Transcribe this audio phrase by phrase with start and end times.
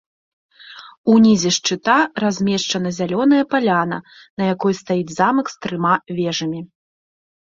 [1.15, 3.97] Унізе шчыта размешчана зялёная паляна,
[4.43, 6.61] на якой стаіць замак з трыма вежамі.